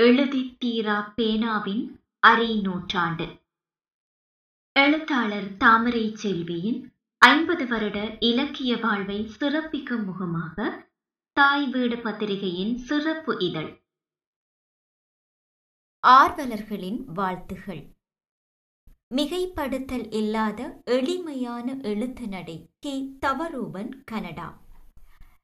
எழுதித் 0.00 0.60
தீரா 0.60 1.12
பேனாவின் 1.16 2.00
அரை 2.18 2.60
நூற்றாண்டு. 2.60 3.40
எழுத்தாளர் 4.72 5.56
தாமரை 5.56 6.14
செல்வியின் 6.14 6.92
ஐம்பது 7.18 7.66
வருட 7.66 8.16
இலக்கிய 8.20 8.76
வாழ்வை 8.76 9.26
சிறப்பிக்கும் 9.26 10.04
முகமாக 10.04 10.86
தாய் 11.32 11.68
வீடு 11.68 11.98
பத்திரிகையின் 11.98 12.78
சிறப்பு 12.78 13.38
இதழ். 13.38 13.82
ஆர்வலர்களின் 16.06 17.04
வாழ்த்துகள். 17.04 17.88
மிகைப்படுத்தல் 19.14 20.14
இல்லாத 20.14 20.82
எளிமையான 20.84 21.76
எழுத்து 21.82 22.28
நடை 22.28 22.70
கே. 22.78 23.10
தவரூபன் 23.26 24.02
கனடா. 24.04 24.60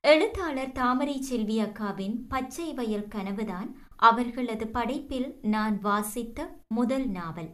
எழுத்தாளர் 0.01 0.73
தாமரை 0.73 1.21
செல்வி 1.21 1.59
அக்காவின் 1.59 2.17
பச்சை 2.29 2.75
வயல் 2.75 3.09
கனவுதான் 3.09 3.87
அவர்களது 3.99 4.67
படைப்பில் 4.67 5.29
நான் 5.43 5.77
வாசித்த 5.81 6.49
முதல் 6.69 7.07
நாவல். 7.09 7.51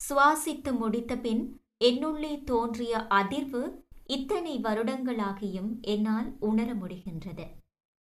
சுவாசித்து 0.00 0.70
முடித்த 0.78 1.12
பின் 1.16 1.42
என்னுள்ளே 1.84 2.32
தோன்றிய 2.44 3.06
அதிர்வு 3.10 3.62
இத்தனை 4.06 4.54
வருடங்களாகியும் 4.58 5.70
என்னால் 5.80 6.28
உணர 6.40 6.68
முடிகின்றது. 6.74 7.44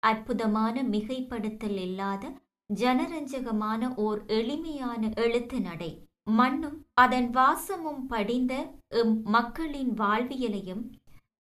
அற்புதமான 0.03 0.83
மிகைப்படுத்தல் 0.83 1.79
இல்லாத 1.87 2.25
ஜனரஞ்சகமான 2.71 3.95
ஓர் 3.97 4.21
எளிமையான 4.27 5.11
எழுத்து 5.15 5.61
நடை. 5.61 5.91
மண்ணும் 6.25 6.79
அதன் 6.95 7.31
வாசமும் 7.31 8.03
படிந்த 8.07 8.55
எம் 8.89 9.23
மக்களின் 9.23 9.93
வாழ்வியலையும் 9.95 10.85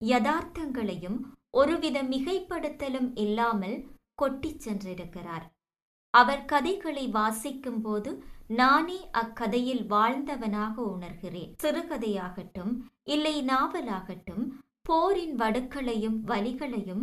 யதார்த்தங்களையும் 0.05 1.19
ஒருவித 1.51 2.03
மிகைப்படுத்தலும் 2.03 3.11
இல்லாமல் 3.15 3.79
கொட்டிச் 4.15 4.63
சென்றிருக்கிறார். 4.65 5.47
அவர் 6.11 6.45
கதைகளை 6.45 7.09
வாசிக்கும் 7.09 7.81
போது 7.81 8.25
நானே 8.47 9.11
அக்கதையில் 9.13 9.83
வாழ்ந்தவனாக 9.87 10.75
உணர்கிறேன். 10.77 11.51
சிறுகதையாகட்டும் 11.63 12.73
இல்லை 13.05 13.45
நாவலாகட்டும் 13.45 14.45
போரின் 14.83 15.35
வடுக்களையும் 15.35 16.19
வலிகளையும் 16.27 17.03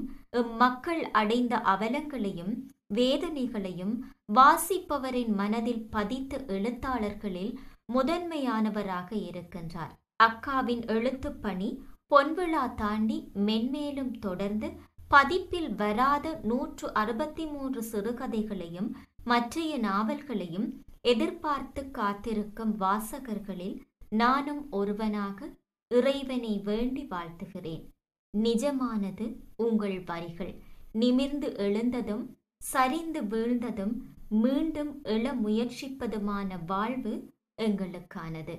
மக்கள் 0.57 1.11
அடைந்த 1.11 1.55
அவலங்களையும் 1.57 2.53
வேதனைகளையும் 2.93 3.95
வாசிப்பவரின் 4.33 5.33
மனதில் 5.33 5.83
பதித்த 5.89 6.43
எழுத்தாளர்களில் 6.47 7.59
முதன்மையானவராக 7.93 9.09
இருக்கின்றார். 9.29 9.93
அக்காவின் 10.23 10.83
எழுத்துப்பணி 10.95 11.69
பொன்விழா 12.09 12.73
தாண்டி 12.75 13.31
மென்மேலும் 13.45 14.19
தொடர்ந்து 14.19 14.67
பதிப்பில் 15.07 15.75
வராத 15.75 16.39
நூற்று 16.43 16.93
அறுபத்தி 16.93 17.45
மூன்று 17.45 17.83
சிறுகதைகளையும் 17.91 18.89
மற்றைய 19.23 19.77
நாவல்களையும் 19.77 20.67
எதிர்பார்த்து 21.01 21.91
காத்திருக்கும் 21.91 22.79
வாசகர்களில் 22.79 23.81
நானும் 24.09 24.71
ஒருவனாக 24.71 25.49
இறைவனை 25.87 26.61
வேண்டி 26.63 27.07
வாழ்த்துகிறேன். 27.09 27.83
நிஜமானது 28.37 29.35
உங்கள் 29.55 30.03
வரிகள். 30.03 30.53
நிமிர்ந்து 30.91 31.55
எழுந்ததும் 31.57 32.37
சரிந்து 32.57 33.21
வீழ்ந்ததும் 33.23 33.95
மீண்டும் 34.29 35.03
எழ 35.03 35.33
முயற்சிப்பதுமான 35.45 36.59
வாழ்வு 36.65 37.33
எங்களுக்கானது. 37.61 38.55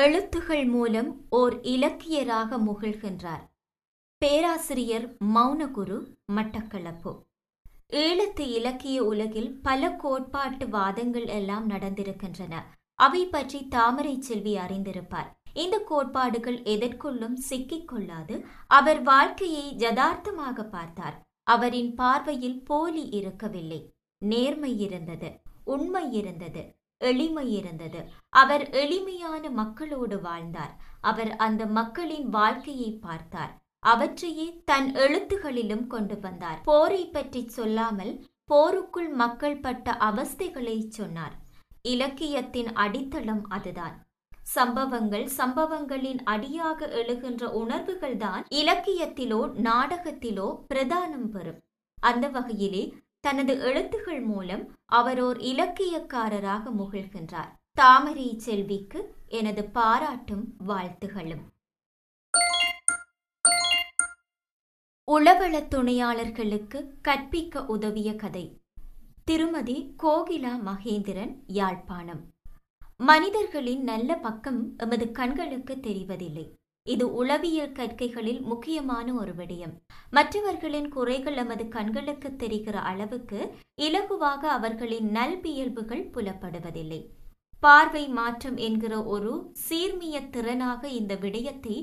எழுத்துகள் 0.00 0.66
மூலம் 0.66 1.24
ஓர் 1.30 1.60
இலக்கியராக 1.60 2.56
முகிழ்கின்றார். 2.58 3.42
பேராசிரியர் 4.18 5.16
மௌனகுரு 5.34 5.98
மட்டக்களப்பு. 6.32 7.12
ஈழத்து 7.92 8.40
இலக்கிய 8.40 9.04
உலகில் 9.04 9.60
பல 9.62 9.90
கோட்பாட்டு 9.90 10.68
வாதங்கள் 10.68 11.26
எல்லாம் 11.26 11.70
நடந்திருக்கின்றன. 11.70 12.54
அவை 12.94 13.26
பற்றி 13.26 13.68
தாமரை 13.68 14.20
செல்வி 14.20 14.56
அறிந்திருப்பார். 14.56 15.30
இந்த 15.52 15.78
கோட்பாடுகள் 15.78 16.58
எதற்குள்ளும் 16.62 17.34
சிக்கிக் 17.34 17.88
கொள்ளாது 17.88 18.46
அவர் 18.66 19.02
வாழ்க்கையை 19.02 19.78
யதார்த்தமாக 19.78 20.64
பார்த்தார். 20.64 21.22
அவரின் 21.42 21.94
பார்வையில் 21.94 22.62
போலி 22.64 23.08
இருக்கவில்லை. 23.08 23.94
நேர்மை 24.18 24.80
இருந்தது 24.80 25.30
உண்மை 25.64 26.12
இருந்தது. 26.12 26.74
எளிமை 27.10 27.46
இருந்தது 27.58 28.00
அவர் 28.42 28.64
எளிமையான 28.82 29.50
மக்களோடு 29.60 30.16
வாழ்ந்தார். 30.20 30.72
அவர் 31.10 31.32
அந்த 31.46 31.62
மக்களின் 31.78 32.28
வாழ்க்கையை 32.38 32.90
பார்த்தார். 33.06 33.52
அவற்றையே 33.82 34.46
தன் 34.64 34.88
எழுத்துகளிலும் 34.96 35.86
கொண்டு 35.86 36.16
வந்தார். 36.20 36.60
போரை 36.64 37.02
பற்றி 37.08 37.42
சொல்லாமல் 37.56 38.14
போருக்குள் 38.44 39.10
மக்கள் 39.22 39.60
பட்ட 39.60 39.96
அவஸ்தைகளை 40.08 40.78
சொன்னார். 40.98 41.34
இலக்கியத்தின் 41.88 42.70
அடித்தளம் 42.84 43.44
அதுதான். 43.56 43.96
சம்பவங்கள் 44.54 45.26
சம்பவங்களின் 45.36 46.20
அடியாக 46.32 46.86
எழுகின்ற 47.00 47.44
உணர்வுகள்தான் 47.60 48.42
இலக்கியத்திலோ 48.60 49.40
நாடகத்திலோ 49.68 50.48
பிரதானம் 50.72 51.28
பெறும். 51.34 51.60
அந்த 51.98 52.26
வகையிலே 52.28 52.82
தனது 53.24 53.54
எழுத்துகள் 53.58 54.24
மூலம் 54.24 54.72
அவர் 54.84 55.20
ஓர் 55.20 55.38
இலக்கியக்காரராக 55.38 56.70
முகிழ்கின்றார். 56.78 57.52
தாமரை 57.72 58.38
செல்விக்கு 58.38 59.14
எனது 59.26 59.64
பாராட்டும் 59.64 60.54
வாழ்த்துகளும். 60.66 61.44
உளவள 65.12 65.60
துணையாளர்களுக்கு 65.68 67.00
கற்பிக்க 67.02 67.64
உதவிய 67.66 68.14
கதை. 68.14 68.60
திருமதி 69.24 69.94
கோகிலா 70.02 70.56
மகேந்திரன் 70.66 71.34
யாழ்ப்பாணம். 71.46 72.22
மனிதர்களின் 72.96 73.82
நல்ல 73.82 74.16
பக்கம் 74.16 74.76
எமது 74.76 75.12
கண்களுக்கு 75.12 75.74
தெரிவதில்லை. 75.74 76.52
இது 76.92 77.04
உளவியல் 77.20 77.76
கற்கைகளில் 77.76 78.40
முக்கியமான 78.40 79.06
ஒரு 79.20 79.32
விடயம். 79.32 79.72
மற்றவர்களின் 80.10 80.88
குறைகள் 80.88 81.34
நமது 81.34 81.64
கண்களுக்கு 81.68 82.28
தெரிகிற 82.42 82.76
அளவுக்கு 82.90 83.38
இலகுவாக 83.86 84.42
அவர்களின் 84.56 85.06
நல்பியல்புகள் 85.16 86.02
புலப்படுவதில்லை. 86.14 86.98
பார்வை 87.62 88.02
மாற்றம் 88.18 88.58
என்கிற 88.66 88.94
ஒரு 89.14 89.32
சீர்மிய 89.68 90.16
திறனாக 90.34 90.84
இந்த 90.98 91.14
விடயத்தை 91.14 91.76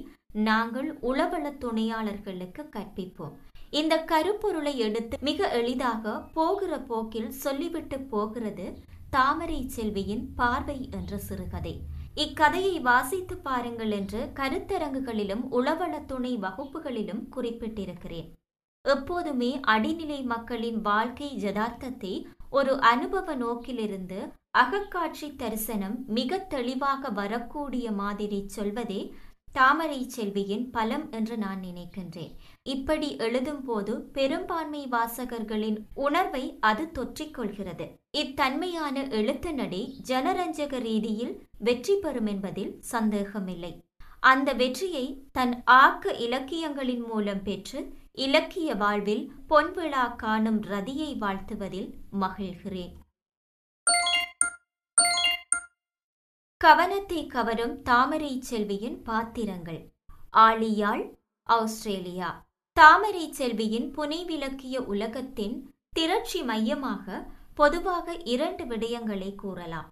நாங்கள் 0.50 0.90
உளவள 1.10 1.46
துணையாளர்களுக்கு 1.64 2.66
கற்பிப்போம். 2.76 3.34
இந்த 3.80 3.98
கருப்பொருளை 4.12 4.76
எடுத்து 4.88 5.18
மிக 5.30 5.50
எளிதாக 5.60 6.14
போகிற 6.38 6.80
போக்கில் 6.92 7.32
சொல்லிவிட்டு 7.44 8.00
போகிறது 8.14 8.68
தாமரை 9.10 9.60
செல்வியின் 9.78 10.24
பார்வை 10.36 10.78
என்ற 11.00 11.18
சிறுகதை. 11.30 11.76
இக்கதையை 12.16 12.80
வாசித்து 12.80 13.38
பாருங்கள் 13.38 13.92
என்று 13.92 14.32
கருத்தரங்குகளிலும் 14.36 15.44
உளவள 15.52 16.06
துணை 16.06 16.38
வகுப்புகளிலும் 16.38 17.24
குறிப்பிட்டிருக்கிறேன். 17.36 18.30
எப்போதுமே 18.86 19.60
அடிநிலை 19.68 20.24
மக்களின் 20.24 20.82
வாழ்க்கை 20.82 21.30
யதார்த்தத்தை 21.44 22.28
ஒரு 22.50 22.80
அனுபவ 22.82 23.36
நோக்கிலிருந்து 23.36 24.20
அகக்காட்சி 24.58 25.36
தரிசனம் 25.36 26.06
மிக 26.08 26.40
தெளிவாக 26.40 27.10
வரக்கூடிய 27.10 27.92
மாதிரி 27.92 28.44
சொல்வதே 28.48 29.14
தாமரை 29.52 30.00
செல்வியின் 30.10 30.66
பலம் 30.70 31.06
என்று 31.12 31.38
நான் 31.38 31.62
நினைக்கின்றேன். 31.62 32.34
இப்படி 32.64 33.10
எழுதும் 33.18 33.64
போது 33.64 33.94
பெரும்பான்மை 34.18 34.84
வாசகர்களின் 34.92 35.80
உணர்வை 35.94 36.44
அது 36.60 36.84
தொற்றிக்கொள்கிறது 36.98 37.88
இத்தன்மையான 38.18 39.10
எழுத்து 39.10 39.54
நடை 39.54 39.84
ஜனரஞ்சக 40.08 40.80
ரீதியில் 40.80 41.34
வெற்றி 41.60 41.96
பெறும் 41.96 42.26
என்பதில் 42.26 42.74
சந்தேகமில்லை. 42.94 43.74
அந்த 44.20 44.54
வெற்றியை 44.54 45.06
தன் 45.32 45.54
ஆக்க 45.66 46.14
இலக்கியங்களின் 46.26 47.06
மூலம் 47.08 47.44
பெற்று 47.44 47.80
இலக்கிய 48.26 48.76
வாழ்வில் 48.76 49.24
பொன்விழா 49.50 50.06
காணும் 50.16 50.60
ரதியை 50.64 51.12
வாழ்த்துவதில் 51.18 51.90
மகிழ்கிறேன். 52.20 52.94
கவனத்தை 56.64 57.28
கவரும் 57.28 57.82
தாமரை 57.82 58.42
செல்வியின் 58.42 58.98
பாத்திரங்கள். 59.04 59.80
ஆழியாள் 60.38 61.04
ஆஸ்திரேலியா. 61.44 62.30
தாமரை 62.78 63.32
செல்வியின் 63.32 63.88
புனைவிலக்கிய 63.96 64.78
உலகத்தின் 64.86 65.56
திரட்சி 65.90 66.44
மையமாக 66.44 67.26
பொதுவாக 67.54 68.16
இரண்டு 68.24 68.66
விடயங்களை 68.66 69.36
கூறலாம். 69.36 69.88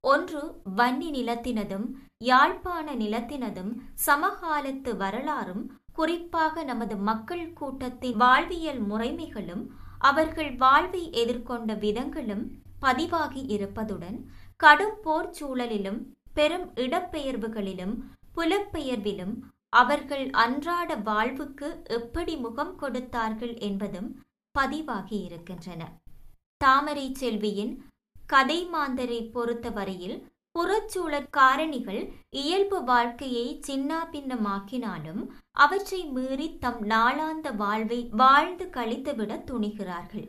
ஒன்று 0.00 0.42
வன்னி 0.76 1.08
நிலத்தினதும் 1.10 1.86
யாழ்ப்பாண 2.24 2.94
நிலத்தினதும் 2.94 3.72
சமகாலத்து 4.06 4.96
வரலாறும் 4.96 5.64
குறிப்பாக 5.92 6.64
நமது 6.64 6.96
மக்கள் 6.96 7.52
கூட்டத்தின் 7.52 8.16
வாழ்வியல் 8.16 8.82
முறைமைகளும் 8.82 9.64
அவர்கள் 9.98 10.56
வாழ்வை 10.56 11.10
எதிர்கொண்ட 11.22 11.74
விதங்களும் 11.86 12.44
பதிவாகி 12.80 13.42
இருப்பதுடன் 13.56 14.16
கடும் 14.60 14.98
போர் 15.02 15.30
சூழலிலும் 15.30 16.00
பெரும் 16.34 16.66
இடப்பெயர்வுகளிலும் 16.74 17.94
புலப்பெயர்விலும் 18.36 19.34
அவர்கள் 19.68 20.30
அன்றாட 20.30 20.96
வாழ்வுக்கு 20.96 21.68
எப்படி 21.88 22.36
முகம் 22.36 22.76
கொடுத்தார்கள் 22.76 23.54
என்பதும் 23.58 24.08
பதிவாகி 24.54 25.18
இருக்கின்றன. 25.20 25.82
தாமரை 26.56 27.06
செல்வியின் 27.14 27.72
கதை 28.26 28.68
மாந்தரை 28.72 29.20
பொறுத்தவரையில் 29.30 30.16
புறச்சூழற் 30.54 31.30
காரணிகள் 31.36 32.02
இயல்பு 32.30 32.84
வாழ்க்கையை 32.84 33.46
சின்னாபின்னமாக்கினாலும் 33.66 35.22
அவற்றை 35.50 36.04
மீறி 36.04 36.58
தம் 36.58 36.82
நாளாந்த 36.84 37.56
வாழ்வை 37.56 38.00
வாழ்ந்து 38.12 38.66
கழித்துவிட 38.66 39.32
துணிகிறார்கள். 39.50 40.26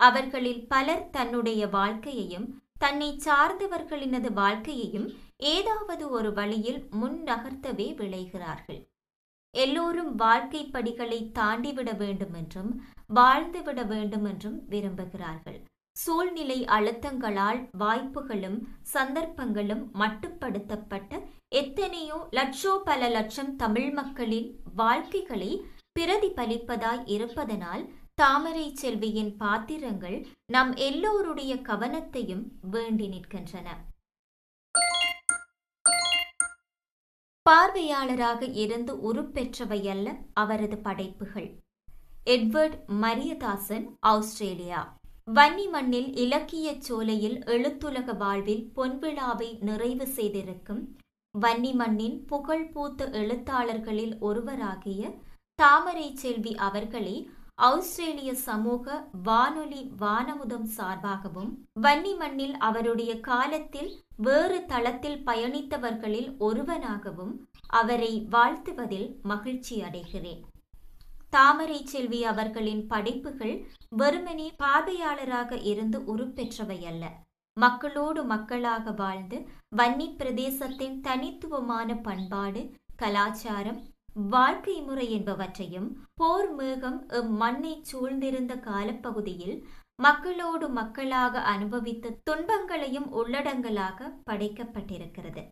அவர்களில் 0.00 0.66
பலர் 0.66 1.06
தன்னுடைய 1.10 1.62
வாழ்க்கையையும் 1.68 2.48
தன்னை 2.80 3.08
சார்ந்தவர்களினது 3.24 4.30
வாழ்க்கையையும் 4.32 5.08
ஏதாவது 5.54 6.04
ஒரு 6.10 6.30
வழியில் 6.32 6.80
முன் 6.90 7.18
நகர்த்தவே 7.24 7.88
விளைகிறார்கள். 7.96 8.80
எல்லோரும் 9.54 10.12
வாழ்க்கை 10.14 10.62
படிகளை 10.74 11.20
தாண்டிவிட 11.38 11.90
வேண்டுமென்றும் 11.96 12.70
வாழ்ந்துவிட 13.14 13.80
வேண்டுமென்றும் 13.86 14.58
விரும்புகிறார்கள். 14.68 15.58
சூழ்நிலை 15.96 16.58
அழுத்தங்களால் 16.76 17.60
வாய்ப்புகளும் 17.78 18.58
சந்தர்ப்பங்களும் 18.94 19.82
மட்டுப்படுத்தப்பட்ட 20.02 21.18
எத்தனையோ 21.60 22.18
லட்சோ 22.38 22.72
பல 22.84 23.08
லட்சம் 23.08 23.50
தமிழ் 23.56 23.90
மக்களின் 23.92 24.48
வாழ்க்கைகளை 24.74 25.52
பிரதிபலிப்பதாய் 25.98 27.02
இருப்பதனால் 27.14 27.82
தாமரை 28.20 28.74
செல்வியின் 28.74 29.36
பாத்திரங்கள் 29.36 30.26
நம் 30.46 30.76
எல்லோருடைய 30.76 31.54
கவனத்தையும் 31.54 32.42
வேண்டி 32.60 33.08
நிற்கின்றன. 33.08 33.68
பார்வையாளராக 37.42 38.42
இருந்து 38.54 39.12
உருப்பெற்றவையல்ல 39.12 40.16
அவரது 40.32 40.78
படைப்புகள். 40.78 41.58
Edward 42.24 42.76
Mariyadasan 42.88 43.86
Australia. 44.00 44.96
வன்னி 45.30 45.70
மண்ணில் 45.70 46.16
இலக்கியச் 46.16 46.82
சோலையில் 46.82 47.38
எழுத்துலக 47.38 48.16
வாழ்வில் 48.16 48.72
பொன்விழாவை 48.76 49.60
நிறைவு 49.60 50.06
செய்திருக்கும் 50.06 50.96
வன்னி 51.38 51.74
மண்ணின் 51.74 52.24
புகழ் 52.24 52.70
பூத்த 52.72 53.10
எழுத்தாளர்களில் 53.10 54.18
ஒருவராகிய 54.18 55.10
தாமரை 55.54 56.14
செல்வி 56.14 56.54
அவர்களை 56.54 57.30
ஆஸ்திரேலிய 57.66 58.34
சமூக 58.34 59.08
வானொலி 59.22 59.80
வானமுதம் 59.96 60.68
சார்பாகவும் 60.76 61.50
வன்னி 61.82 62.16
மண்ணில் 62.16 62.56
அவருடைய 62.58 63.20
காலத்தில் 63.20 63.90
வேறு 64.16 64.58
தளத்தில் 64.66 65.18
பயணித்தவர்களில் 65.26 66.30
ஒருவனாகவும் 66.40 67.34
அவரை 67.66 68.26
வாழ்த்துவதில் 68.30 69.08
மகிழ்ச்சி 69.22 69.82
அடைகிறேன். 69.82 70.40
தாமரை 71.30 71.80
செல்வி 71.84 72.24
அவர்களின் 72.24 72.86
படைப்புகள் 72.86 73.54
வெறுமனே 73.96 74.48
பார்வையாளராக 74.58 75.60
இருந்து 75.62 75.98
உருப்பெற்றவையல்ல 76.16 77.04
மக்களோடு 77.56 78.24
மக்களாக 78.24 78.90
வாழ்ந்து 78.92 79.38
வன்னி 79.76 80.08
பிரதேசத்தின் 80.16 81.00
தனித்துவமான 81.00 81.96
பண்பாடு 81.96 82.62
கலாச்சாரம் 82.96 83.80
வாழ்க்கை 84.14 84.82
முறை 84.82 85.12
என்பவற்றையும் 85.12 85.96
போர் 86.14 86.54
மேகம் 86.54 87.06
இம்மண்ணை 87.08 87.82
சூழ்ந்திருந்த 87.92 88.60
காலப்பகுதியில் 88.60 89.64
மக்களோடு 89.96 90.68
மக்களாக 90.68 91.40
அனுபவித்த 91.40 92.18
துன்பங்களையும் 92.22 93.08
உள்ளடங்கலாக 93.12 94.14
படைக்கப்பட்டிருக்கிறது. 94.30 95.48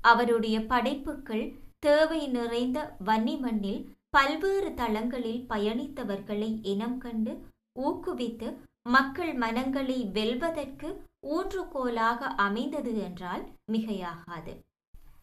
அவருடைய 0.00 0.60
படைப்புகள் 0.60 1.56
தேவை 1.78 2.26
நிறைந்த 2.26 2.96
வன்னி 3.04 3.40
மண்ணில் 3.40 3.94
பல்வேறு 4.10 4.74
தளங்களில் 4.74 5.46
பயணித்தவர்களை 5.48 6.58
இனம் 6.62 6.98
கண்டு 6.98 7.46
ஊக்குவித்து 7.74 8.56
மக்கள் 8.82 9.34
மனங்களை 9.34 10.04
வெல்வதற்கு 10.04 11.06
ஊன்றுகோலாக 11.22 12.18
அமைந்தது 12.18 13.02
என்றால் 13.02 13.48
மிகையாகாது. 13.72 14.52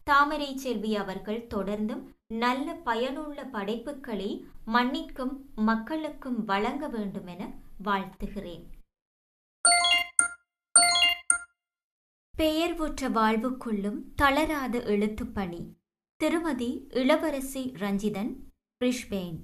தாமரை 0.04 0.56
செல்வி 0.56 0.96
அவர்கள் 0.96 1.46
தொடர்ந்தும் 1.54 2.04
நல்ல 2.32 2.74
பயனுள்ள 2.74 3.44
படைப்புகளை 3.44 4.46
மண்ணிற்கும் 4.66 5.40
மக்களுக்கும் 5.54 6.44
வழங்க 6.44 6.88
வேண்டும் 6.88 7.26
என 7.26 7.52
வாழ்த்துகிறேன் 7.84 8.64
பெயர்வுற்ற 12.36 13.08
வாழ்வுக்குள்ளும் 13.08 14.02
தளராத 14.14 14.78
எழுத்துப்பணி 14.78 15.72
திருமதி 16.16 16.86
இளவரசி 16.88 17.72
ரஞ்சிதன் 17.76 18.34
பிரிஷ்பேன். 18.80 19.38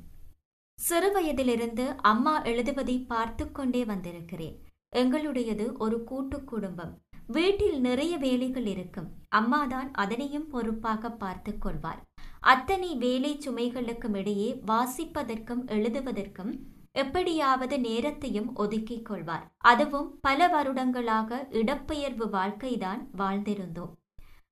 சிறுவயதிலிருந்து 0.90 1.94
அம்மா 1.96 2.42
எழுதுவதை 2.42 3.04
பார்த்து 3.06 3.52
கொண்டே 3.52 3.84
வந்திருக்கிறேன். 3.84 4.62
எங்களுடையது 4.96 5.78
ஒரு 5.78 6.04
கூட்டு 6.04 6.44
குடும்பம். 6.44 7.03
வீட்டில் 7.26 7.80
நிறைய 7.80 8.16
வேலைகள் 8.16 8.66
இருக்கும். 8.66 9.08
அம்மாதான் 9.28 9.90
அதனையும் 9.92 10.48
பொறுப்பாக 10.48 11.10
பார்த்து 11.10 11.58
கொள்வார் 11.58 12.02
அத்தனை 12.40 12.96
வேலை 12.96 13.38
சுமைகளுக்கும் 13.46 14.16
இடையே 14.16 14.62
வாசிப்பதற்கும் 14.66 15.62
எழுதுவதற்கும் 15.66 16.58
எப்படியாவது 16.92 17.80
நேரத்தையும் 17.80 18.56
ஒதுக்கிக் 18.56 19.02
கொள்வார் 19.02 19.46
அதுவும் 19.56 20.18
பல 20.20 20.48
வருடங்களாக 20.48 21.46
இடப்பெயர்வு 21.50 22.30
வாழ்க்கைதான் 22.30 23.10
வாழ்ந்திருந்தோம். 23.18 23.92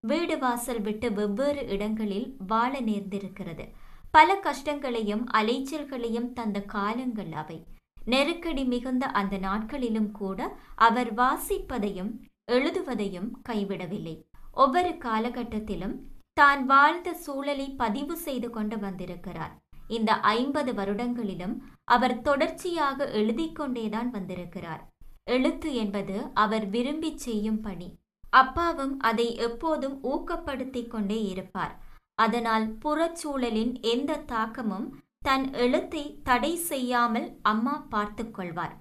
வீடு 0.00 0.38
வாசல் 0.38 0.80
விட்டு 0.80 1.12
வெவ்வேறு 1.12 1.66
இடங்களில் 1.66 2.36
வாழ 2.46 2.80
நேர்ந்திருக்கிறது. 2.80 3.68
பல 4.10 4.36
கஷ்டங்களையும் 4.36 5.26
அலைச்சல்களையும் 5.34 6.32
தந்த 6.32 6.60
காலங்கள் 6.60 7.32
அவை. 7.32 7.66
நெருக்கடி 8.04 8.64
மிகுந்த 8.64 9.06
அந்த 9.06 9.38
நாட்களிலும் 9.38 10.10
கூட 10.10 10.58
அவர் 10.74 11.14
வாசிப்பதையும் 11.14 12.18
எழுதுவதையும் 12.48 13.30
கைவிடவில்லை. 13.48 14.14
ஒவ்வொரு 14.52 14.92
காலகட்டத்திலும் 15.04 15.96
தான் 16.32 16.62
வாழ்ந்த 16.66 17.08
சூழலை 17.24 17.66
பதிவு 17.82 18.14
செய்து 18.16 18.50
கொண்டு 18.50 18.78
வந்திருக்கிறார். 18.78 19.52
இந்த 19.88 20.12
ஐம்பது 20.14 20.72
வருடங்களிலும் 20.72 21.54
அவர் 21.84 22.16
தொடர்ச்சியாக 22.20 23.08
எழுதி 23.20 23.46
கொண்டேதான் 23.52 24.10
வந்திருக்கிறார். 24.10 24.82
எழுத்து 25.24 25.70
என்பது 25.74 26.16
அவர் 26.34 26.66
விரும்பி 26.68 27.10
செய்யும் 27.16 27.60
பணி. 27.60 27.88
அப்பாவும் 28.32 28.94
அதை 29.00 29.26
எப்போதும் 29.36 29.96
ஊக்கப்படுத்திக் 30.12 30.90
கொண்டே 30.90 31.18
இருப்பார். 31.22 31.74
அதனால் 32.14 32.66
புறச்சூழலின் 32.84 33.72
எந்த 33.94 34.20
தாக்கமும் 34.32 34.88
தன் 35.18 35.52
எழுத்தை 35.64 36.04
தடை 36.24 36.52
செய்யாமல் 36.70 37.28
அம்மா 37.42 37.74
பார்த்து 37.88 38.24
கொள்வார். 38.30 38.74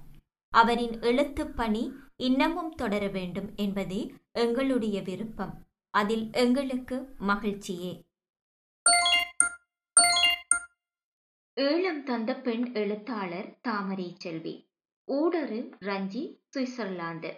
அவரின் 0.54 0.96
எழுத்து 1.02 1.44
பணி 1.60 1.84
இன்னமும் 2.22 2.72
தொடர 2.72 3.08
வேண்டும் 3.08 3.56
என்பதே 3.56 4.14
எங்களுடைய 4.32 5.02
விருப்பம். 5.02 5.66
அதில் 5.90 6.30
எங்களுக்கு 6.32 7.16
மகிழ்ச்சியே. 7.20 8.04
ஈழம் 11.62 12.04
தந்த 12.04 12.36
பெண் 12.36 12.74
எழுத்தாளர் 12.74 13.58
தாமரை 13.62 14.16
செல்வி. 14.18 14.70
ஊடரு 15.12 15.72
ரஞ்சி 15.80 16.38
சுவிட்சர்லாந்து. 16.50 17.32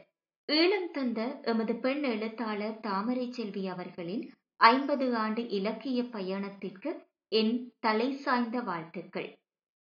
ஈழம் 0.52 0.92
தந்த 0.92 1.40
எமது 1.42 1.75
பெண் 1.75 2.04
எழுத்தாளர் 2.04 2.80
தாமரை 2.80 3.32
செல்வி 3.32 3.68
அவர்களின் 3.68 4.32
ஐம்பது 4.58 5.16
ஆண்டு 5.16 5.50
இலக்கிய 5.50 6.04
பயணத்திற்கு 6.04 7.08
என் 7.28 7.74
தலை 7.80 8.16
சாய்ந்த 8.16 8.60
வாழ்த்துக்கள். 8.60 9.42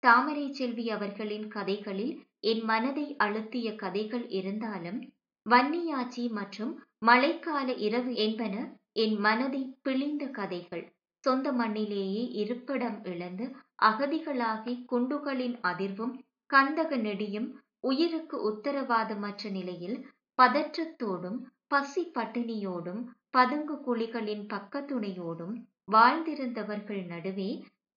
தாமரை 0.03 0.45
செல்வி 0.53 0.85
அவர்களின் 0.91 1.47
கதைகளில் 1.49 2.15
என் 2.43 2.63
மனதை 2.65 3.07
அழுத்திய 3.19 3.69
கதைகள் 3.75 4.27
இருந்தாலும் 4.31 5.01
வன்னியாச்சி 5.47 6.25
மற்றும் 6.31 6.73
மழைக்கால 7.07 7.69
இரவு 7.79 8.13
என்பன 8.19 8.55
என் 8.97 9.17
மனதை 9.19 9.63
பிழிந்த 9.83 10.25
கதைகள். 10.31 10.85
சொந்த 11.25 11.49
மண்ணிலேயே 11.53 12.23
இருப்பிடம் 12.43 12.99
இழந்து 13.05 13.47
அகதிகளாகி 13.83 14.75
குண்டுகளின் 14.85 15.57
அதிர்வும் 15.63 16.15
கந்தக 16.51 16.97
நெடியும் 16.99 17.49
உயிருக்கு 17.85 18.37
உத்தரவாதமற்ற 18.51 19.51
நிலையில் 19.51 19.99
பதற்றத்தோடும் 20.39 21.39
பசி 21.69 22.03
பட்டினியோடும் 22.15 23.03
பதுங்கு 23.31 23.77
குழிகளின் 23.87 24.45
பக்கத்துணையோடும் 24.47 25.55
வாழ்ந்திருந்தவர்கள் 25.93 27.05
நடுவே 27.07 27.51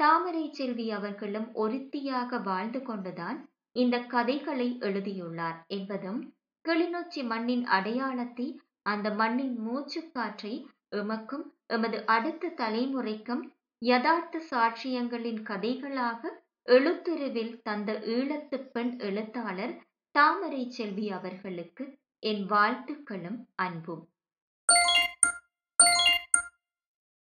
தாமரை 0.04 0.46
செல்வி 0.52 0.86
அவர்களும் 0.92 1.50
ஒருத்தியாக 1.54 2.40
வாழ்ந்து 2.42 2.80
கொண்டுதான் 2.82 3.38
இந்த 3.76 3.96
கதைகளை 4.06 4.68
எழுதியுள்ளார் 4.80 5.60
என்பதும் 5.68 6.22
கிளிநொச்சி 6.66 7.22
மண்ணின் 7.24 7.66
அடையாளத்தை 7.68 8.48
அந்த 8.84 9.08
மண்ணின் 9.14 9.56
மூச்சுக்காற்றை 9.66 10.54
எமக்கும் 10.92 11.46
எமது 11.68 11.98
அடுத்த 12.06 12.54
தலைமுறைக்கும் 12.58 13.44
யதார்த்த 13.82 14.42
சாட்சியங்களின் 14.52 15.42
கதைகளாக 15.44 16.32
எழுத்துருவில் 16.68 17.54
தந்த 17.62 17.92
ஈழத்து 18.08 18.58
பெண் 18.72 18.94
எழுத்தாளர் 19.00 19.74
தாமரை 20.16 20.64
செல்வி 20.70 21.06
அவர்களுக்கு 21.10 21.86
என் 22.24 22.44
வாழ்த்துக்களும் 22.46 23.40
அன்பும். 23.56 24.04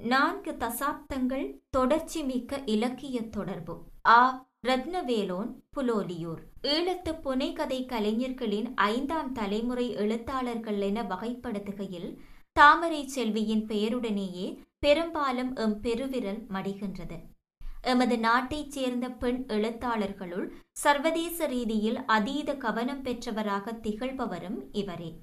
நான்கு 0.01 0.53
தசாப்தங்கள் 0.53 1.55
தொடர்ச்சி 1.71 2.23
மிக்க 2.23 2.63
இலக்கிய 2.67 3.29
தொடர்பு. 3.29 3.83
ஆ. 4.07 4.49
ரத்னவேலோன் 4.67 5.53
புலோலியூர். 5.77 6.39
ஈழத்து 6.63 7.21
புனைகதை 7.21 7.87
கலைஞர்களின் 7.87 8.75
ஐந்தாம் 8.75 9.33
தலைமுறை 9.33 9.93
எழுத்தாளர்கள் 9.93 10.81
என 10.81 11.03
வகைப்படுத்துகையில் 11.03 12.17
தாமரை 12.53 13.07
செல்வியின் 13.07 13.67
பெயருடனேயே 13.67 14.59
பெரும்பாலும் 14.79 15.57
எம் 15.57 15.81
பெருவிரல் 15.81 16.47
மடிகின்றது. 16.47 17.19
எமது 17.83 18.19
நாட்டைச் 18.19 18.71
சேர்ந்த 18.71 19.09
பெண் 19.09 19.45
எழுத்தாளர்களுள் 19.49 20.51
சர்வதேச 20.73 21.47
ரீதியில் 21.47 22.05
அதீத 22.05 22.55
கவனம் 22.55 23.03
பெற்றவராக 23.03 23.73
திகழ்பவரும் 23.73 24.69
இவரே. 24.73 25.15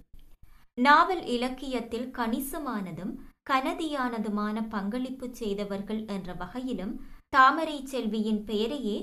நாவல் 0.76 1.26
இலக்கியத்தில் 1.26 2.12
கணிசமானதும் 2.12 3.16
கனதியானதுமான 3.50 4.64
பங்களிப்பு 4.70 5.28
செய்தவர்கள் 5.32 6.02
என்ற 6.16 6.34
வகையிலும் 6.34 6.94
தாமரை 7.30 7.78
செல்வியின் 7.86 8.42
பெயரையே 8.44 8.98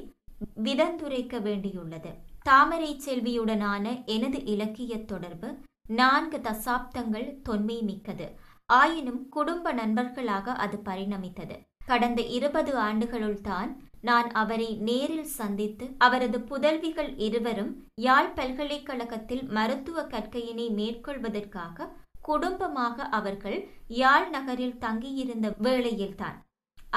விதந்துரைக்க 0.64 1.34
வேண்டியுள்ளது. 1.40 2.12
தாமரை 2.42 2.90
செல்வியுடனான 3.04 3.84
எனது 4.04 4.38
இலக்கிய 4.44 4.94
தொடர்பு 5.04 5.48
நான்கு 5.88 6.38
தசாப்தங்கள் 6.38 7.28
தொன்மை 7.42 7.78
மிக்கது. 7.82 8.26
ஆயினும் 8.68 9.22
குடும்ப 9.28 9.72
நண்பர்களாக 9.72 10.52
அது 10.64 10.76
பரிணமித்தது. 10.84 11.56
கடந்த 11.86 12.20
இருபது 12.36 12.72
ஆண்டுகளுள் 12.78 13.40
தான் 13.40 13.70
நான் 14.00 14.28
அவரை 14.32 14.68
நேரில் 14.88 15.28
சந்தித்து 15.38 15.84
அவரது 15.98 16.38
புதல்விகள் 16.50 17.10
இருவரும் 17.16 17.72
யாழ் 18.00 18.32
பல்கலைக்கழகத்தில் 18.34 19.44
மருத்துவ 19.48 20.02
கற்கையினை 20.02 20.66
மேற்கொள்வதற்காக 20.70 21.86
குடும்பமாக 22.28 23.07
அவர்கள் 23.19 23.59
யாழ் 24.00 24.28
நகரில் 24.28 24.81
தங்கியிருந்த 24.85 25.49
வேளையில்தான். 25.66 26.37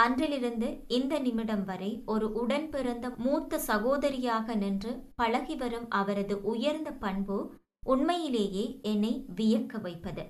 அன்றிலிருந்து 0.04 0.68
இந்த 0.98 1.14
நிமிடம் 1.20 1.64
வரை 1.66 1.92
ஒரு 2.06 2.28
உடன் 2.42 2.68
பிறந்த 2.70 3.06
மூத்த 3.26 3.60
சகோதரியாக 3.68 4.56
நின்று 4.64 4.92
பழகி 5.16 5.56
வரும் 5.56 5.88
அவரது 6.00 6.36
உயர்ந்த 6.54 6.90
பண்பு 7.04 7.38
உண்மையிலேயே 7.86 8.66
என்னை 8.92 9.14
வியக்க 9.36 9.82
வைப்பது. 9.82 10.24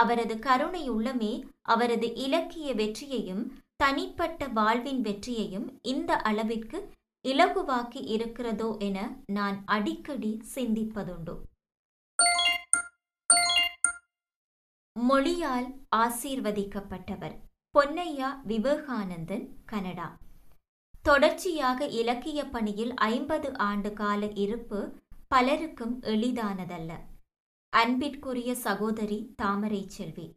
அவரது 0.00 0.34
கருணை 0.46 0.84
உள்ளமே 0.90 1.32
அவரது 1.74 2.08
இலக்கிய 2.24 2.68
வெற்றியையும் 2.74 3.44
தனிப்பட்ட 3.76 4.48
வாழ்வின் 4.58 5.00
வெற்றியையும் 5.00 5.66
இந்த 5.92 6.12
அளவிற்கு 6.30 6.78
இலகுவாக்கி 7.24 8.00
இருக்கிறதோ 8.14 8.68
என 8.86 8.98
நான் 9.32 9.58
அடிக்கடி 9.66 10.32
சிந்திப்பதுண்டு. 10.54 11.34
மொழியால் 14.98 15.66
ஆசீர்வதிக்கப்பட்டவர். 15.96 17.36
பொன்னையா 17.78 18.28
விவேகானந்தன் 18.48 19.46
கனடா. 19.64 20.18
தொடர்ச்சியாக 21.02 21.84
இலக்கிய 21.84 22.44
பணியில் 22.44 22.94
ஐம்பது 22.94 23.58
ஆண்டு 23.58 23.92
கால 23.92 24.26
இருப்பு 24.26 24.80
பலருக்கும் 25.28 26.00
எளிதானதல்ல. 26.00 26.92
அன்பிற்குரிய 27.68 28.54
சகோதரி 28.54 29.32
தாமரை 29.36 29.88
செல்வி 29.88 30.36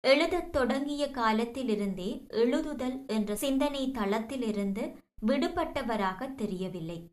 எழுதத் 0.00 0.52
தொடங்கிய 0.52 1.10
காலத்திலிருந்தே 1.10 2.26
எழுதுதல் 2.30 3.06
என்ற 3.06 3.36
சிந்தனை 3.36 3.90
தளத்திலிருந்து 3.90 4.96
விடுபட்டவராக 5.26 6.34
தெரியவில்லை. 6.34 7.12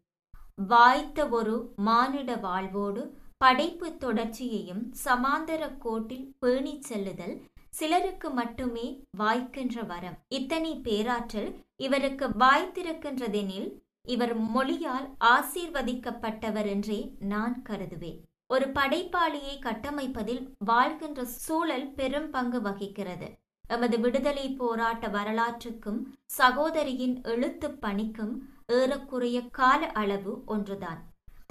வாய்த்த 0.55 1.27
ஒரு 1.29 1.73
மானிட 1.75 2.35
வாழ்வோடு 2.35 3.17
படைப்பு 3.37 3.87
தொடர்ச்சியையும் 3.97 4.83
சமாந்தர 5.03 5.77
கோட்டில் 5.77 6.35
பேணிச் 6.39 6.81
செல்லுதல் 6.81 7.41
சிலருக்கு 7.69 8.29
மட்டுமே 8.29 8.85
வாய்க்கின்ற 9.17 9.85
வரம். 9.85 10.15
இத்தனை 10.27 10.75
பேராற்றல் 10.75 11.49
இவருக்கு 11.77 12.27
வாய்த்திருக்கின்றதெனில் 12.27 13.67
இவர் 14.03 14.33
மொழியால் 14.37 15.07
ஆசீர்வதிக்கப்பட்டவர் 15.25 16.67
என்றே 16.67 16.99
நான் 17.19 17.61
கருதுவேன். 17.69 18.19
ஒரு 18.47 18.67
படைப்பாளியை 18.67 19.55
கட்டமைப்பதில் 19.59 20.43
வாழ்கின்ற 20.65 21.25
சூழல் 21.25 21.87
பெரும் 21.93 22.29
பங்கு 22.29 22.61
வகிக்கிறது. 22.61 23.29
எமது 23.67 23.99
விடுதலை 23.99 24.47
போராட்ட 24.49 25.07
வரலாற்றுக்கும் 25.07 26.01
சகோதரியின் 26.37 27.21
எழுத்து 27.23 27.69
பணிக்கும் 27.71 28.33
ஏறக்குறைய 28.67 29.37
கால 29.51 29.91
அளவு 30.01 30.43
ஒன்றுதான். 30.45 31.01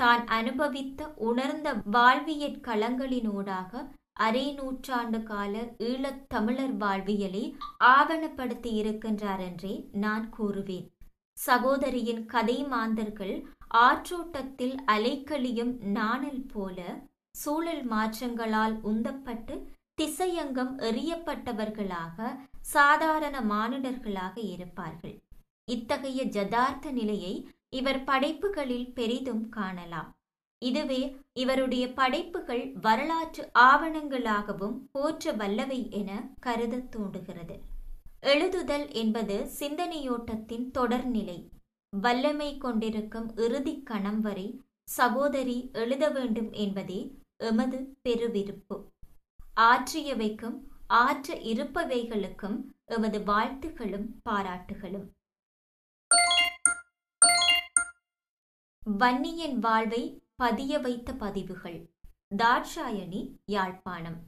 தான் 0.02 0.26
அனுபவித்த 0.26 1.00
உணர்ந்த 1.28 1.68
வாழ்வியற் 1.92 2.58
களங்களினூடாக 2.66 3.82
அரை 4.12 4.44
நூற்றாண்டு 4.52 5.22
கால 5.22 5.54
ஈழத் 5.78 6.24
தமிழர் 6.28 6.74
வாழ்வியலை 6.76 7.42
ஆவணப்படுத்தி 7.84 8.70
இருக்கின்றார் 8.80 9.42
என்றே 9.46 9.88
நான் 9.92 10.26
கூறுவேன். 10.38 10.86
சகோதரியின் 11.36 12.22
கதை 12.26 12.58
மாந்தர்கள் 12.64 13.34
ஆற்றோட்டத்தில் 13.68 14.76
அலைக்கழியும் 14.86 15.72
நாணல் 15.80 16.44
போல 16.52 16.78
சூழல் 17.30 17.84
மாற்றங்களால் 17.90 18.76
உந்தப்பட்டு 18.84 19.56
திசையங்கம் 20.02 20.72
எறியப்பட்டவர்களாக 20.88 22.18
சாதாரண 22.60 23.36
மானிடர்களாக 23.40 24.36
இருப்பார்கள். 24.54 25.16
இத்தகைய 25.68 26.20
ஜதார்த்த 26.36 26.90
நிலையை 26.90 27.34
இவர் 27.78 28.02
படைப்புகளில் 28.04 28.88
பெரிதும் 28.98 29.44
காணலாம். 29.56 30.10
இதுவே 30.62 31.00
இவருடைய 31.42 31.84
படைப்புகள் 31.92 32.64
வரலாற்று 32.84 33.42
ஆவணங்களாகவும் 33.70 34.76
போற்ற 34.92 35.32
வல்லவை 35.40 35.80
என 36.00 36.10
கருத 36.40 36.84
தூண்டுகிறது 36.92 37.56
எழுதுதல் 38.32 38.86
என்பது 39.02 39.36
சிந்தனையோட்டத்தின் 39.58 40.66
தொடர்நிலை. 40.78 41.38
வல்லமை 41.92 42.50
கொண்டிருக்கும் 42.58 43.28
இறுதி 43.36 43.74
கணம் 43.90 44.20
வரை 44.20 44.46
சகோதரி 44.98 45.58
எழுத 45.82 46.04
வேண்டும் 46.16 46.50
என்பதே 46.64 47.00
எமது 47.50 47.78
பெருவிருப்பு. 48.04 48.76
ஆற்றியவைக்கும் 49.66 50.56
ஆற்ற 51.02 51.36
இருப்பவைகளுக்கும் 51.52 52.58
எமது 52.96 53.18
வாழ்த்துகளும் 53.30 54.08
பாராட்டுகளும். 54.28 55.06
வன்னியின் 58.86 59.54
வாழ்வை 59.58 60.20
பதிய 60.36 60.78
வைத்த 60.78 61.12
பதிவுகள். 61.12 61.78
தாட்சாயணி 62.36 63.20
யாழ்ப்பாணம். 63.44 64.18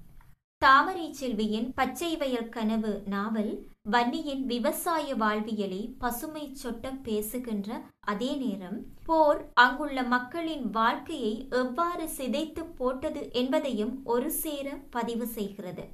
தாமரை 0.58 1.12
செல்வியின் 1.12 1.74
பச்சை 1.74 2.16
வயல் 2.16 2.48
கனவு 2.48 3.02
நாவல் 3.06 3.52
வன்னியின் 3.90 4.40
விவசாய 4.44 5.14
வாழ்வியலை 5.14 5.94
பசுமை 5.98 6.56
சொட்ட 6.62 6.90
பேசுகின்ற 7.02 7.80
அதே 8.00 8.36
நேரம் 8.36 8.80
போர் 9.04 9.50
அங்குள்ள 9.54 10.02
மக்களின் 10.02 10.70
வாழ்க்கையை 10.70 11.46
எவ்வாறு 11.50 12.08
சிதைத்து 12.16 12.64
போட்டது 12.76 13.32
என்பதையும் 13.32 14.00
ஒரு 14.04 14.30
சேர 14.30 14.78
பதிவு 14.90 15.26
செய்கிறது. 15.26 15.86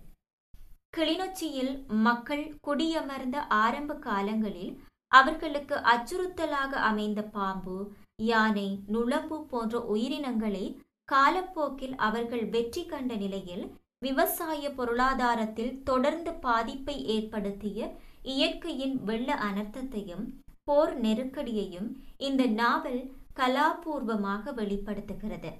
கிளிநொச்சியில் 0.96 1.86
மக்கள் 1.86 2.54
குடியமர்ந்த 2.66 3.36
ஆரம்ப 3.48 3.94
காலங்களில் 3.94 4.80
அவர்களுக்கு 5.08 5.74
அச்சுறுத்தலாக 5.74 6.72
அமைந்த 6.90 7.22
பாம்பு 7.22 7.76
யானை 8.18 8.68
நுளம்பு 8.86 9.36
போன்ற 9.44 9.80
உயிரினங்களை 9.84 10.64
காலப்போக்கில் 11.04 11.96
அவர்கள் 11.98 12.44
வெற்றி 12.48 12.82
கண்ட 12.86 13.14
நிலையில் 13.14 13.64
விவசாய 13.98 14.70
பொருளாதாரத்தில் 14.70 15.74
தொடர்ந்து 15.82 16.32
பாதிப்பை 16.32 16.96
ஏற்படுத்திய 17.06 17.78
இயற்கையின் 18.22 18.96
வெள்ள 19.02 19.28
அனர்த்தத்தையும் 19.48 20.24
போர் 20.64 20.94
நெருக்கடியையும் 21.00 21.88
இந்த 22.18 22.42
நாவல் 22.60 23.00
கலாபூர்வமாக 23.34 24.52
வெளிப்படுத்துகிறது. 24.52 25.50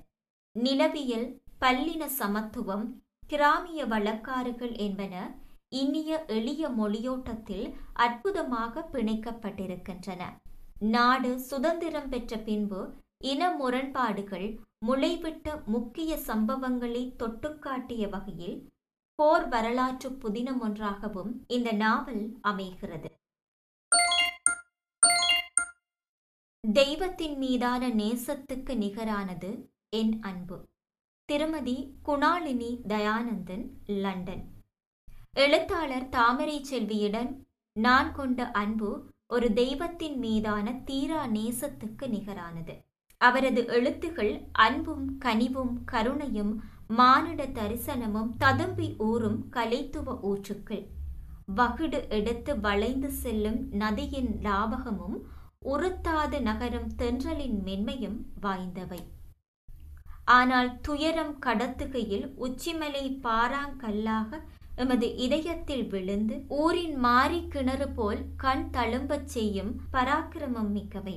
நிலவியல் 0.56 1.28
பல்லின 1.60 2.04
சமத்துவம் 2.18 2.86
கிராமிய 3.26 3.80
வழக்காறுகள் 3.86 4.74
என்பன 4.76 5.14
இனிய 5.68 6.10
எளிய 6.28 6.68
மொழியோட்டத்தில் 6.68 7.66
அற்புதமாக 7.94 8.84
பிணைக்கப்பட்டிருக்கின்றன. 8.92 10.22
நாடு 10.78 11.40
சுதந்திரம் 11.40 12.08
பெற்ற 12.08 12.38
பின்பு 12.38 12.94
இன 13.18 13.50
முரண்பாடுகள் 13.50 14.58
முளைவிட்ட 14.86 15.64
முக்கிய 15.64 16.16
சம்பவங்களை 16.16 17.12
தொட்டுக்காட்டிய 17.18 18.08
வகையில் 18.08 18.68
போர் 19.14 19.48
வரலாற்று 19.48 20.10
புதினம் 20.10 20.58
ஒன்றாகவும் 20.58 21.44
இந்த 21.46 21.72
நாவல் 21.72 22.38
அமைகிறது. 22.42 23.10
தெய்வத்தின் 26.72 27.36
மீதான 27.36 27.88
நேசத்துக்கு 27.88 28.76
நிகரானது 28.76 29.70
என் 29.88 30.22
அன்பு. 30.22 30.68
திருமதி 31.24 31.94
குணாலினி 32.04 32.78
தயானந்தன் 32.88 33.68
லண்டன். 33.86 34.48
எழுத்தாளர் 35.32 36.08
தாமரை 36.08 36.66
செல்வியிடம் 36.70 37.36
நான் 37.72 38.12
கொண்ட 38.12 38.50
அன்பு 38.50 39.12
ஒரு 39.30 39.52
தெய்வத்தின் 39.52 40.16
மீதான 40.18 40.72
தீரா 40.84 41.20
நேசத்துக்கு 41.26 42.06
நிகரானது. 42.06 42.74
அவரது 43.20 43.62
எழுத்துகள் 43.66 44.32
அன்பும் 44.52 45.06
கனிவும் 45.24 45.74
கருணையும் 45.92 46.52
மானிட 46.88 47.46
தரிசனமும் 47.46 48.30
ததும்பி 48.38 48.88
ஊறும் 48.98 49.38
கலைத்துவ 49.48 50.16
ஊற்றுக்கள். 50.22 50.84
வகுடு 51.56 52.08
எடுத்து 52.08 52.52
வளைந்து 52.60 53.10
செல்லும் 53.22 53.60
நதியின் 53.72 54.30
லாபகமும் 54.42 55.16
உறுத்தாது 55.66 56.38
நகரும் 56.40 56.90
தென்றலின் 57.02 57.58
மென்மையும் 57.64 58.18
வாய்ந்தவை. 58.42 59.02
ஆனால் 60.24 60.70
துயரம் 60.80 61.34
கடத்துகையில் 61.46 62.26
உச்சிமலை 62.38 63.04
பாறாங்கல்லாக 63.22 64.40
எமது 64.76 65.16
இதயத்தில் 65.16 65.86
விழுந்து 65.86 66.44
ஊரின் 66.48 66.96
மாறி 66.96 67.48
கிணறு 67.48 67.88
போல் 67.88 68.22
கண் 68.36 68.70
தழும்பச் 68.70 69.28
செய்யும் 69.28 69.72
பராக்கிரமம் 69.92 70.70
மிக்கவை. 70.74 71.16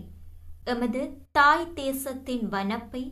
எமது 0.64 1.02
தாய் 1.32 1.74
தேசத்தின் 1.74 2.50
வனப்பை 2.50 3.04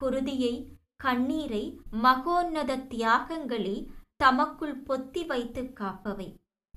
குருதியை 0.00 0.54
கண்ணீரை 0.96 1.62
மகோன்னத 2.02 2.76
தியாகங்களை 2.76 3.76
தமக்குள் 4.16 4.82
பொத்தி 4.82 5.26
வைத்து 5.26 5.62
காப்பவை. 5.62 6.28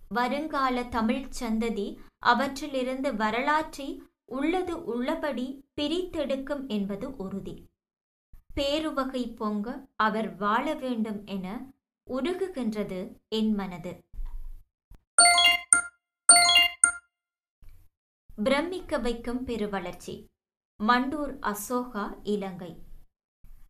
வருங்கால 0.09 0.83
தமிழ்ச் 0.83 1.43
சந்ததி 1.43 1.88
அவற்றிலிருந்து 2.25 3.15
வரலாற்றை 3.15 3.89
உள்ளது 4.25 4.83
உள்ளபடி 4.85 5.47
பிரித்தெடுக்கும் 5.77 6.67
என்பது 6.67 7.15
உறுதி. 7.15 7.55
பேருவகை 8.55 9.35
பொங்க 9.35 9.67
அவர் 9.95 10.35
வாழ 10.35 10.73
வேண்டும் 10.73 11.25
என 11.25 11.45
உருகுகின்றது 12.09 13.15
என் 13.27 13.53
மனது. 13.53 13.99
பிரமிக்க 18.35 18.97
வைக்கும் 18.97 19.45
பெருவளர்ச்சி. 19.45 20.25
மண்டூர் 20.79 21.39
அசோகா 21.39 22.19
இலங்கை. 22.23 22.83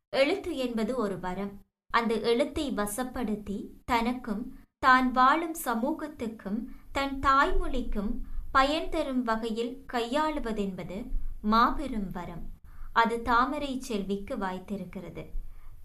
எழுத்து 0.09 0.57
என்பது 0.57 0.95
ஒரு 0.95 1.19
வரம். 1.19 1.65
அந்த 1.87 2.19
எழுத்தை 2.19 2.71
வசப்படுத்தி 2.71 3.69
தனக்கும் 3.85 4.59
தான் 4.79 5.11
வாழும் 5.11 5.55
சமூகத்துக்கும் 5.63 6.65
தன் 6.91 7.19
தாய்மொழிக்கும் 7.19 8.11
பயன் 8.51 8.89
தரும் 8.89 9.23
வகையில் 9.23 9.85
கையாளுவதென்பது 9.93 11.09
மாபெரும் 11.41 12.11
வரம். 12.11 12.45
அது 12.93 13.21
தாமரை 13.21 13.79
செல்விக்கு 13.79 14.37
வாய்த்திருக்கிறது. 14.37 15.25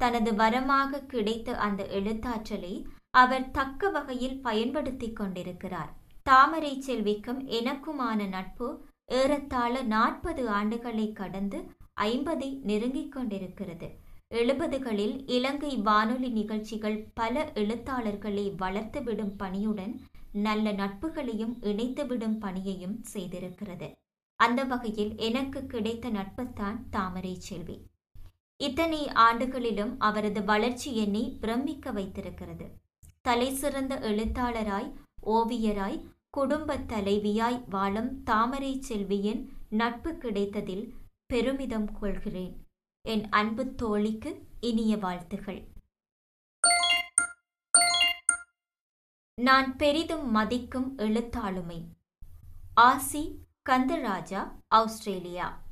தனது 0.04 0.32
வரமாக 0.32 1.02
கிடைத்த 1.06 1.58
அந்த 1.66 1.82
எழுத்தாற்றலை 1.98 2.74
அவர் 3.14 3.50
தக்க 3.50 3.90
வகையில் 3.90 4.40
பயன்படுத்தி 4.46 5.08
கொண்டிருக்கிறார். 5.12 5.92
தாமரை 6.22 6.72
செல்விக்கும் 6.80 7.40
எனக்குமான 7.58 8.26
நட்பு 8.28 8.68
ஏறத்தாழ 9.18 9.82
நாற்பது 9.94 10.42
ஆண்டுகளை 10.50 11.06
கடந்து 11.12 11.58
ஐம்பதை 12.00 12.48
நெருங்கிக் 12.62 13.12
கொண்டிருக்கிறது. 13.12 13.88
எழுபதுகளில் 14.40 15.16
இலங்கை 15.26 15.72
வானொலி 15.88 16.28
நிகழ்ச்சிகள் 16.28 16.98
பல 17.14 17.44
எழுத்தாளர்களை 17.54 18.46
வளர்த்துவிடும் 18.62 19.34
பணியுடன் 19.42 19.94
நல்ல 20.46 20.72
நட்புகளையும் 20.72 21.54
இணைத்துவிடும் 21.62 22.38
பணியையும் 22.38 22.96
செய்திருக்கிறது. 23.12 23.88
அந்த 24.40 24.60
வகையில் 24.64 25.12
எனக்கு 25.28 25.60
கிடைத்த 25.66 26.08
நட்புத்தான் 26.10 26.80
தாமரை 26.90 27.34
செல்வி. 27.48 27.76
இத்தனை 28.56 29.06
ஆண்டுகளிலும் 29.06 29.94
அவரது 29.98 30.44
வளர்ச்சி 30.44 30.96
என்னை 30.96 31.36
பிரமிக்க 31.40 31.90
வைத்திருக்கிறது. 31.90 32.70
தலை 33.20 33.54
சிறந்த 33.54 33.94
எழுத்தாளராய் 33.94 34.92
ஓவியராய் 35.26 36.08
குடும்ப 36.30 36.78
தலைவியாய் 36.78 37.64
வாழும் 37.68 38.22
தாமரை 38.22 38.80
செல்வியின் 38.80 39.52
நட்பு 39.68 40.12
கிடைத்ததில் 40.12 40.92
பெருமிதம் 41.26 41.98
கொள்கிறேன். 41.98 42.66
என் 43.00 43.28
அன்பு 43.28 43.74
தோழிக்கு 43.74 44.46
இனிய 44.60 44.96
வாழ்த்துகள். 44.96 45.68
நான் 49.34 49.76
பெரிதும் 49.76 50.30
மதிக்கும் 50.30 50.98
எழுத்தாளுமை. 50.98 51.84
ஆசி 52.74 53.46
கந்தராஜா 53.70 54.52
ஆஸ்திரேலியா. 54.68 55.63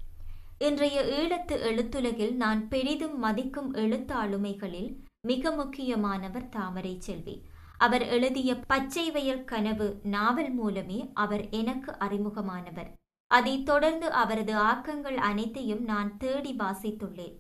இன்றைய 0.63 1.03
ஈழத்து 1.03 1.53
எழுத்துலகில் 1.53 2.35
நான் 2.35 2.69
பெரிதும் 2.69 3.19
மதிக்கும் 3.19 3.75
எழுத்தாளுமைகளில் 3.75 4.97
மிக 5.27 5.51
முக்கியமானவர் 5.51 6.49
தாமரை 6.49 6.97
செல்வி. 6.99 7.43
அவர் 7.79 8.03
எழுதிய 8.03 8.55
பச்சை 8.55 9.11
வயல் 9.11 9.45
கனவு 9.45 10.01
நாவல் 10.03 10.51
மூலமே 10.51 11.11
அவர் 11.15 11.49
எனக்கு 11.49 11.93
அறிமுகமானவர். 11.93 12.93
அதைத் 13.27 13.65
தொடர்ந்து 13.65 14.11
அவரது 14.11 14.55
ஆக்கங்கள் 14.55 15.15
அனைத்தையும் 15.15 15.85
நான் 15.85 16.17
தேடி 16.17 16.57
வாசித்துள்ளேன். 16.57 17.37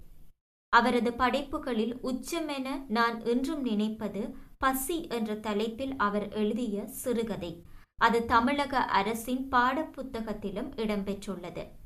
அவரது 0.68 1.12
படைப்புகளில் 1.12 1.96
உச்சமென 2.02 2.68
நான் 2.88 3.20
இன்றும் 3.20 3.62
நினைப்பது 3.62 4.36
பசி 4.58 5.06
என்ற 5.06 5.34
தலைப்பில் 5.34 5.96
அவர் 5.96 6.28
எழுதிய 6.28 6.86
சிறுகதை. 6.86 7.64
அது 7.94 8.24
தமிழக 8.24 8.78
அரசின் 8.78 9.48
பாடப்புத்தகத்திலும் 9.48 10.72
இடம்பெற்றுள்ளது. 10.76 11.80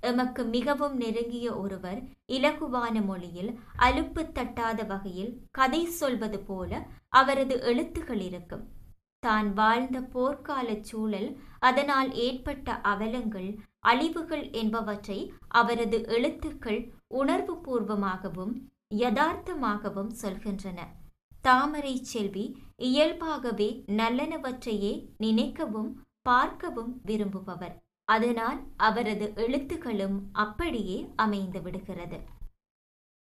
எமக்கு 0.00 0.42
மிகவும் 0.44 0.96
நெருங்கிய 0.96 1.46
ஒருவர் 1.56 2.00
இலகுவான 2.32 3.04
மொழியில் 3.04 3.50
அலுப்பு 3.76 4.22
தட்டாத 4.36 4.86
வகையில் 4.86 5.32
கதை 5.50 5.82
சொல்வது 6.00 6.38
போல 6.40 6.80
அவரது 7.08 7.56
எழுத்துகள் 7.60 8.20
இருக்கும். 8.20 8.64
தான் 9.22 9.48
வாழ்ந்த 9.52 9.98
போர்க்கால 10.12 10.68
சூழல் 10.80 11.28
அதனால் 11.58 12.10
ஏற்பட்ட 12.26 12.76
அவலங்கள் 12.92 13.50
அழிவுகள் 13.80 14.44
என்பவற்றை 14.52 15.18
அவரது 15.48 15.98
எழுத்துக்கள் 16.06 16.80
உணர்வு 17.20 17.54
பூர்வமாகவும் 17.66 18.54
யதார்த்தமாகவும் 18.98 20.12
சொல்கின்றன. 20.22 20.78
தாமரை 21.40 21.94
செல்வி 22.04 22.46
இயல்பாகவே 22.88 23.68
நல்லனவற்றையே 24.00 24.94
நினைக்கவும் 25.18 25.90
பார்க்கவும் 26.22 26.92
விரும்புபவர். 27.06 27.76
அதனால் 28.14 28.60
அவரது 28.76 29.26
எழுத்துக்களும் 29.36 30.18
அப்படியே 30.44 30.98
அமைந்து 31.16 31.60
விடுகிறது. 31.62 32.18